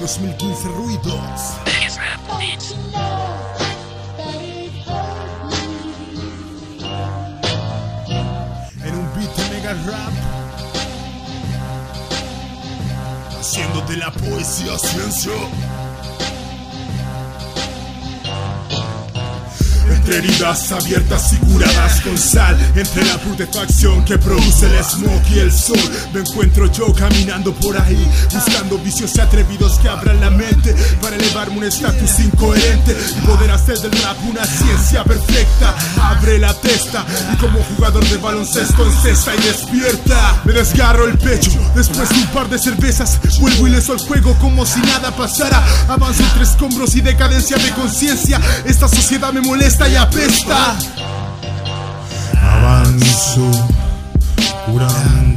[0.00, 1.56] 2015 ruidos.
[8.84, 10.12] En un beat de mega rap.
[13.40, 15.32] Haciéndote la poesía ciencia.
[19.90, 25.38] Entre heridas abiertas y curadas con sal Entre la putefacción que produce el smog y
[25.38, 25.78] el sol.
[26.12, 31.16] Me encuentro yo caminando por ahí Buscando vicios y atrevidos que abran la mente Para
[31.16, 35.74] elevarme un estatus incoherente Y poder hacer del rap una ciencia perfecta.
[36.02, 40.42] Abre la testa y como jugador de baloncesto encesta y despierta.
[40.44, 43.18] Me desgarro el pecho después de un par de cervezas.
[43.38, 45.64] Vuelvo ileso al juego como si nada pasara.
[45.88, 48.40] Avanzo entre escombros y decadencia de conciencia.
[48.64, 50.76] Esta sociedad me molesta y apesta.
[52.42, 53.50] Avanzo
[54.66, 55.29] curando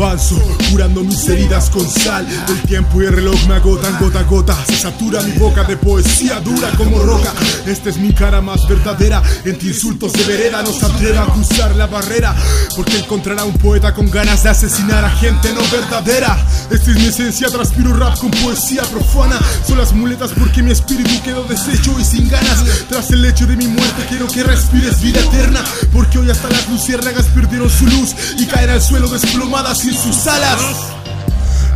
[0.00, 2.26] Avanzo, curando mis heridas con sal.
[2.48, 4.56] El tiempo y el reloj me agotan gota a gota.
[4.66, 7.34] Se satura mi boca de poesía dura como roca.
[7.66, 9.22] Esta es mi cara más verdadera.
[9.44, 12.34] Entre insultos de vereda no se atreva a cruzar la barrera.
[12.74, 16.46] Porque encontrará un poeta con ganas de asesinar a gente no verdadera.
[16.70, 19.38] Esta es mi esencia, transpiro rap con poesía profana.
[19.68, 22.64] Son las muletas porque mi espíritu quedó deshecho y sin ganas.
[22.88, 25.62] Tras el hecho de mi muerte quiero que respires vida eterna.
[26.10, 30.26] Porque hoy hasta las luciérnagas perdieron su luz y caen al suelo desplomadas sin sus
[30.26, 30.60] alas.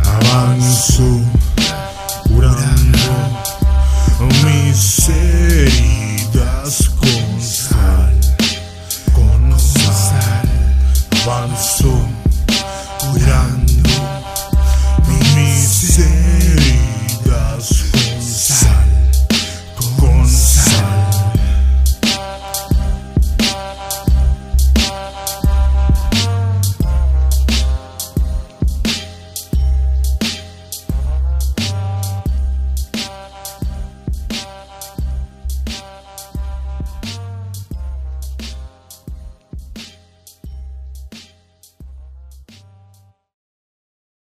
[0.03, 1.21] Avanzo,
[2.27, 2.99] curando
[4.43, 8.19] mis heridas con sal,
[9.13, 10.49] con sal.
[11.23, 11.97] Avanzo,